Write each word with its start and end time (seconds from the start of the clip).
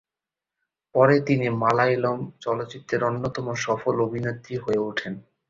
পরে 0.95 1.15
তিনি 1.27 1.47
মালয়ালম 1.61 2.19
চলচ্চিত্রের 2.39 3.01
অন্যতম 3.03 3.45
সফল 3.65 3.95
অভিনেত্রী 4.07 4.55
হয়ে 4.57 4.81
ওঠেন। 4.89 5.13